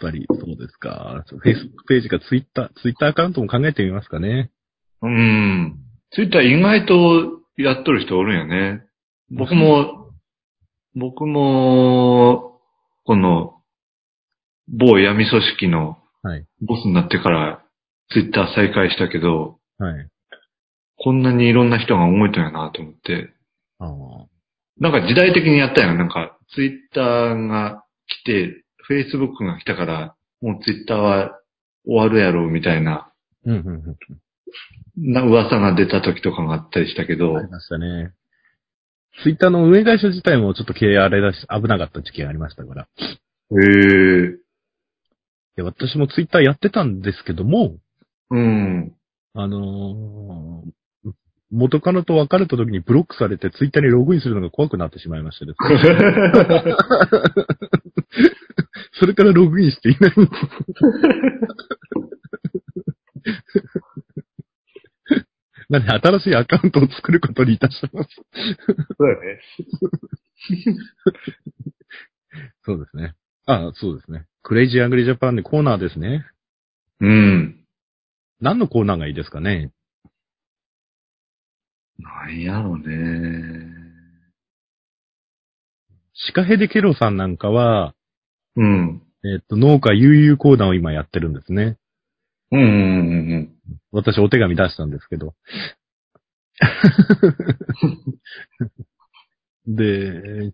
[0.00, 1.24] ぱり、そうですか。
[1.44, 4.50] Facebook ページか Twitter、Twitter アカウントも考えてみますかね。
[5.02, 5.76] うん。
[6.12, 8.82] ツイッター意外とやっとる人おるんよね。
[9.30, 10.10] 僕も、
[10.94, 12.60] 僕も、
[13.04, 13.60] この、
[14.68, 16.46] 某闇組織のはい。
[16.66, 17.62] ボスになってから
[18.10, 20.08] ツイッター再開したけど、はい。
[20.96, 23.32] こんなにいろんな人が動いたんやなと思って。
[24.78, 25.94] なんか時代的にやったよ。
[25.94, 31.40] なんかツイッターが来て、Facebook が来たから、もうツイッターは
[31.84, 33.12] 終わるやろうみたいな、
[33.44, 35.12] うん、うん、うん。
[35.12, 38.12] な噂が出た時とかがあったりしたけどあ、りましたね。
[39.22, 42.82] Twitter の運営会社自体もちょっと経営あれだし、危なかった時期がありましたから。
[42.82, 42.86] へ
[43.56, 44.36] え、
[45.56, 47.76] で私も Twitter やってたんですけども、
[48.30, 48.94] うん。
[49.34, 50.79] あのー
[51.50, 56.74] 元カノと別れた時にブロックされてツイッターにログインするのが怖くなってしまいましてですね。
[59.00, 60.12] それからログインしていない。
[65.68, 68.08] なんで新しいアカウントを作ることにいたします。
[68.98, 69.40] そうだね。
[72.64, 73.14] そうですね。
[73.46, 74.26] あそうですね。
[74.42, 76.26] クレイジーアングリージャパンでコーナーですね。
[77.00, 77.64] うん。
[78.40, 79.72] 何のコーナーがいいですかね？
[82.00, 83.80] なんやろね。
[86.14, 87.94] シカヘデケロさんなんかは、
[88.56, 89.02] うん。
[89.24, 91.76] えっ、と、農家悠々コーナーを今やってるんですね。
[92.52, 92.70] うんうんう
[93.36, 93.50] ん
[93.92, 95.34] 私お手紙出したんですけど。
[99.66, 100.52] で、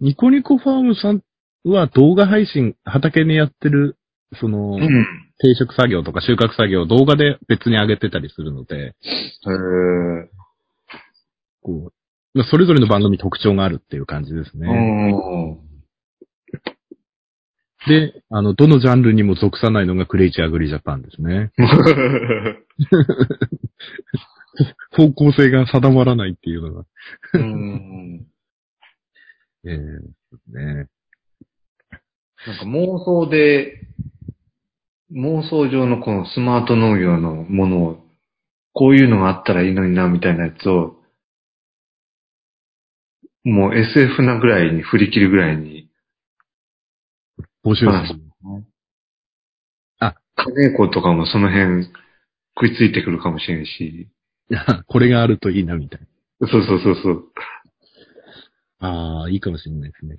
[0.00, 1.22] ニコニコファームさん
[1.64, 3.96] は動画配信、畑にやってる、
[4.40, 4.82] その、うん。
[4.82, 5.06] うん。
[5.38, 8.94] 定食作業とか収穫作業を動画で別に上げてたりするので、へー
[11.62, 14.68] こう、まあそれぞれの番組に特徴があるっていう感じですね。
[14.68, 15.70] うん。
[17.86, 21.50] で、あの、どのジャンルにも属さないのがクレイチアグリジャパンですね。
[24.92, 26.84] 方向性が定まらないっていうのが。
[27.34, 28.26] うん。
[29.64, 29.76] ええ
[30.52, 30.88] ね。
[32.46, 33.86] なんか妄想で、
[35.12, 37.98] 妄想上のこのスマート農業のものを、
[38.72, 40.96] こういうのがあったらいいのにな、みたいなやつを、
[43.44, 45.88] もう SF なぐらいに振り切るぐらいに、
[47.64, 48.20] 募集話する。
[50.36, 51.84] 金子とかもその辺
[52.56, 54.08] 食いついてくるかもしれんし、
[54.50, 56.00] いやこれがあるといいな、みたい
[56.40, 57.24] そうそうそうそう。
[58.80, 58.88] な。
[58.88, 60.16] ああ、いいかもしれないですね。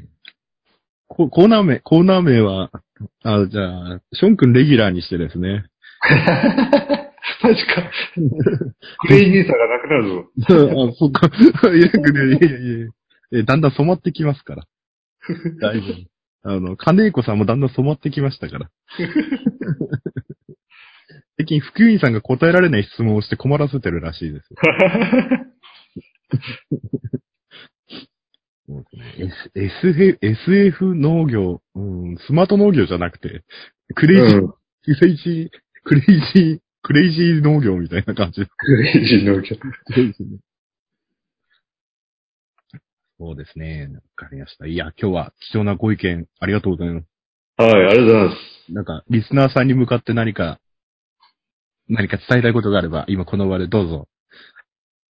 [1.07, 2.69] ココーナー名、コーナー名は、
[3.23, 5.65] あじゃあ、ション君レギュラーにしてですね。
[7.43, 7.91] マジか。
[8.99, 10.25] クレイジーさがなくなるぞ。
[10.89, 11.27] あ、そっか。
[11.69, 12.88] いや、いやいやいや
[13.33, 14.67] えだんだん染まってきますから。
[15.61, 15.93] だいぶ。
[16.43, 18.71] あの、金子さんもだんだん染まってきましたから。
[21.37, 24.57] 最近、福井さんが答えられない質問をして困らせてるらしいですよ。
[29.55, 31.81] S SF、農業、う
[32.13, 33.43] ん、スマート農業じゃなくて、
[33.95, 35.49] クレイジー、うんクレイジー、
[35.83, 38.51] クレイジー、クレイジー農業みたいな感じです。
[38.57, 39.55] クレイジー農業。
[43.21, 43.88] そうですね。
[43.93, 44.65] わかりました。
[44.65, 47.05] いや、今日は貴重なご意見ありがとうございます。
[47.55, 48.73] はい、ありがとうございます。
[48.73, 50.60] なんか、リスナーさんに向かって何か、
[51.88, 54.07] 何か伝えたいことがあれば、今この場でどうぞ。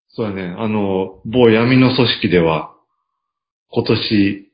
[0.09, 0.53] そうだね。
[0.57, 2.75] あの、某闇の組織では、
[3.69, 4.51] 今年、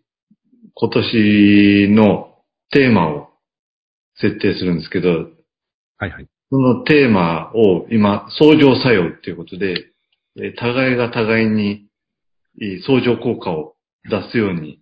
[0.75, 2.35] 今年の
[2.69, 3.29] テーマを
[4.17, 5.09] 設定するんですけど、
[5.97, 6.27] はいはい。
[6.51, 9.87] そのテーマを今、相乗作用っていうことで、
[10.39, 11.86] えー互いが互いにえー
[12.85, 13.75] 相乗効果を
[14.09, 14.79] 出すように、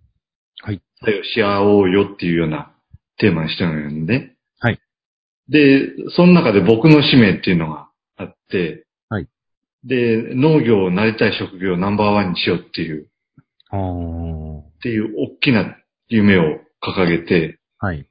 [0.62, 0.82] はい。
[1.00, 2.72] 作用し合おうよっていうような
[3.18, 4.80] テーマにしてるんで、はい。
[5.48, 9.28] で、その中で僕の使命っていうのがあって、はい。
[9.84, 13.08] で、農業をなりたい職業をナンバーワンにしようっていう、
[13.70, 14.60] あー。
[14.60, 15.76] っていう大きな
[16.08, 16.42] 夢を
[16.82, 18.06] 掲げて、はい。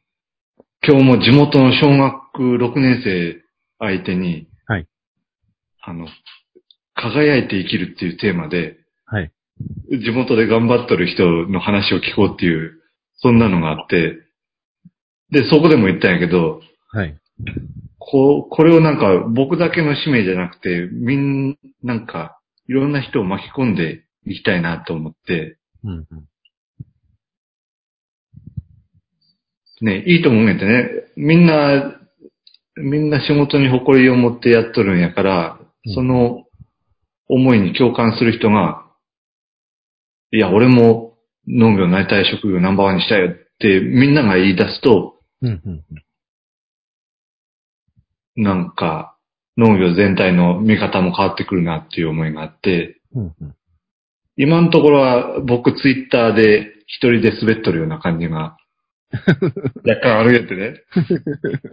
[0.88, 3.42] 今日も地元の小学6年生
[3.80, 4.88] 相手に、はい。
[5.82, 6.08] あの、
[6.94, 8.78] 輝いて生きるっていうテーマで、はい。
[9.90, 12.82] 地元で頑張っとる人の話を聞こうっていう、
[13.18, 14.18] そんなのがあって、
[15.32, 17.18] で、そこでも言ったんやけど、はい。
[17.98, 26.06] こう、これをなんか僕だけの使命じゃなくて、みん、なんか、いろんな人を巻き込んでいきたいなと思って、うんうん。
[29.82, 30.90] ね、いいと思うんやってね。
[31.16, 32.00] みんな、
[32.78, 36.46] みんな仕事に誇りを持ってやっとるんやから、うんその
[37.28, 38.85] 思いに共感する人が、
[40.36, 41.18] いや、俺も
[41.48, 45.84] 農業になりたい職業ナンバーワンにしたいよってみんなが言い出すと、うんうん
[48.38, 48.44] うん。
[48.44, 49.16] なんか
[49.58, 53.56] 農業全体の見方も変わってくるなっていう思いがあって、うんうん。
[54.36, 58.58] 今のところは僕ツイッターで一人で滑っとるような感じが
[59.88, 60.82] 若干あるやってね。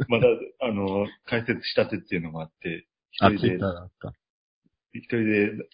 [0.09, 0.27] まだ、
[0.61, 3.59] あの、解説したてっていうのがあって、一あ、人で。
[4.93, 5.69] 一人で、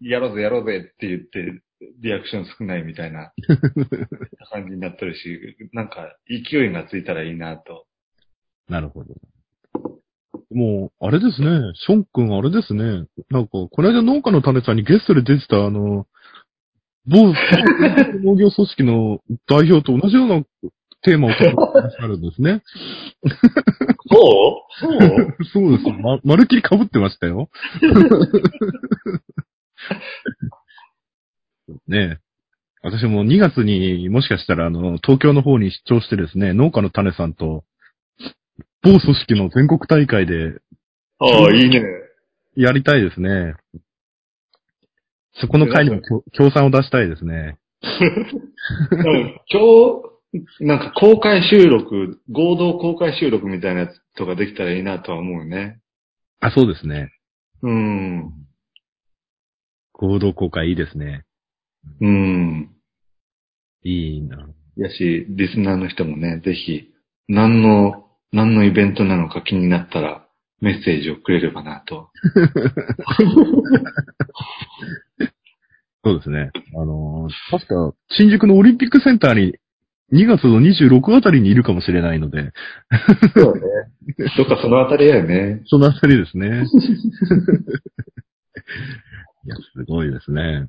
[0.00, 1.60] やろうぜやろうぜって言って、
[2.00, 3.32] リアクション少ないみたいな
[4.50, 7.86] 感じになってるし、なんか勢いがついたらいいなと。
[8.68, 9.14] なるほど。
[10.50, 11.72] もう、あれですね。
[11.74, 13.06] ション君あれですね。
[13.30, 16.06] なんか、この間農家の種さんにゲストで出てた、あの、
[17.06, 17.32] 某、某
[18.34, 20.42] 農業組織の代表と同じような
[21.02, 22.62] テーマを取ってるんですね。
[24.10, 24.80] そう？
[24.80, 24.98] そう？
[25.52, 25.84] そうです。
[26.02, 27.50] ま、まるっきり被ってましたよ。
[31.86, 32.18] ねえ。
[32.82, 37.64] 私も2月にもしかしたらあの、東京の方に出張してですね、農家の種さんと、
[38.82, 40.60] 某組織の全国大会で
[41.20, 41.82] ああ、いいね。
[42.56, 43.54] やりたいですね。
[45.40, 47.58] そこの会にも協協賛を出したいですね。
[48.90, 55.80] うん今日、なんか公開収録、合同公開収録みたいなやつとかできたらいいなとは思うよね。
[56.40, 57.12] あ、そうですね。
[57.62, 58.32] うん。
[59.92, 61.24] 合同公開いいですね。
[62.00, 62.70] うん。
[63.84, 64.48] いいな。
[64.76, 66.90] やし、リスナーの人もね、ぜひ、
[67.28, 70.26] 何の、何のイベントなのか気になったら、
[70.60, 72.10] メッセージをくれればなと。
[76.04, 76.50] そうですね。
[76.74, 79.58] あのー確か、新宿のオリンピックセンターに
[80.12, 82.52] 2月の26あたりにいるかもしれないので、
[83.36, 83.60] そうね。
[84.36, 85.62] どっかそのあたりやよね。
[85.68, 86.46] そのあたりですね。
[89.44, 90.68] いや、すごいですね。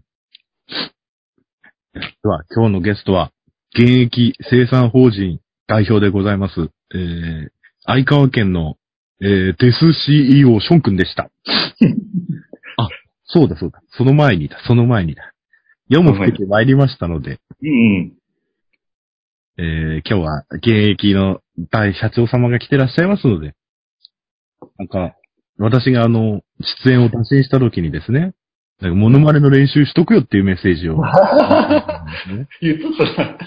[1.93, 3.31] では、今日のゲストは、
[3.73, 7.49] 現役生産法人代表でございます、えー、
[7.85, 8.75] 相川県の、
[9.21, 11.31] えー、デス CEO ション君でした。
[12.77, 12.89] あ、
[13.25, 13.81] そうだそうだ。
[13.97, 15.33] その前にだ、その前にだ。
[15.87, 18.13] 夜も更けて参りましたので、うん。
[19.57, 23.55] えー、今日は現役の大社長様が来てらっしゃいますので、
[24.77, 25.15] なんか、
[25.57, 26.41] 私があの、
[26.85, 28.33] 出演を打診した時にですね、
[28.81, 30.95] なんかモノマネの練習しとくよっていうメッセージを。
[32.61, 33.31] 言っとったな。
[33.31, 33.37] な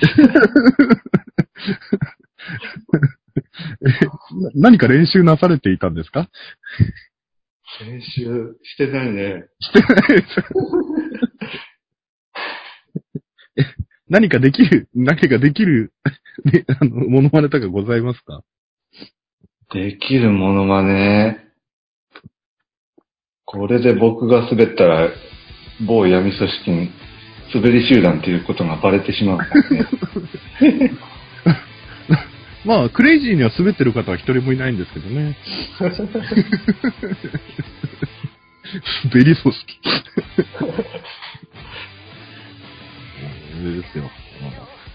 [4.54, 6.28] 何か練習なされていたんですか？
[7.80, 9.46] 練習してないね。
[9.60, 10.24] してないです。
[13.56, 13.62] え
[14.10, 15.92] 何かできる、何かできる、
[16.44, 18.42] ね、あの、モノマネとかございますか？
[19.72, 21.48] できるものまね。
[23.52, 25.10] これで僕が滑ったら、
[25.86, 26.90] 某闇組織に
[27.54, 29.86] 滑り集団っていうことがバレてしまうからね。
[32.64, 35.36] まあ、クレイジーには滑ってる方は一人もいないんですけどね。
[39.12, 39.80] 滑り組織。
[43.52, 44.10] あれですよ。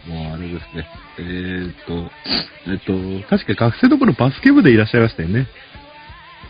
[0.08, 0.88] もうあれですね。
[1.20, 2.12] えーっと、
[2.72, 5.48] えっと、確か学生の頃バスケ部でいらっしゃいましたよね。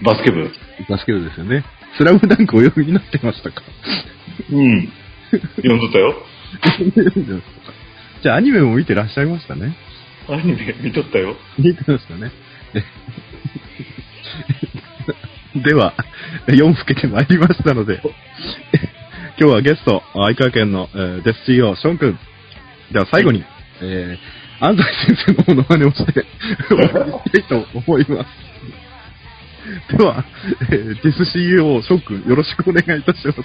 [0.03, 0.49] バスケ部。
[0.87, 1.65] バスケ部ですよね。
[1.97, 3.61] スラムダンクお読みになってましたか？
[4.51, 4.91] うん。
[5.57, 6.15] 読んどったよ。
[8.23, 9.75] じゃあアニメも見てらっしゃいましたね。
[10.29, 11.35] アニメ見とったよ。
[11.57, 12.31] 見てましたね。
[15.63, 15.93] では、
[16.47, 17.99] 4更けてまいりましたので、
[19.39, 22.19] 今日はゲスト、愛川県の、えーデス CEO、ション君。
[22.91, 23.43] では最後に、
[23.81, 24.83] えー、安西
[25.15, 26.25] 先生のモノマネをして、
[26.69, 28.46] 終わりたいと思います。
[29.97, 30.23] では、
[30.71, 33.39] えーデス CEO、ション君、よろしくお願いいたします。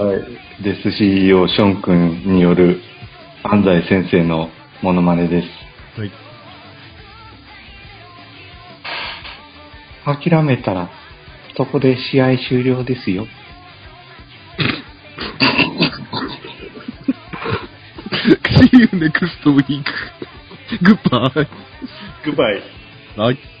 [0.00, 0.62] はい。
[0.62, 2.80] デス CEO ション君による
[3.42, 4.50] 安西先生の
[4.82, 5.48] モノマネです。
[5.98, 6.10] はい。
[10.20, 10.90] 諦めたら、
[11.56, 13.26] そこで試合終了ですよ。
[18.44, 19.84] See you next week.
[20.82, 21.46] Goodbye.
[22.24, 22.62] グッバイ。
[23.16, 23.53] はい。